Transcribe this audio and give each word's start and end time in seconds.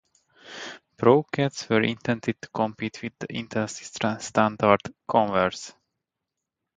Pro-Keds 0.97 1.69
were 1.69 1.83
intended 1.83 2.41
to 2.41 2.49
compete 2.49 3.03
with 3.03 3.13
the 3.19 3.31
industry 3.35 3.85
standard, 4.19 4.81
Converse. 5.07 5.75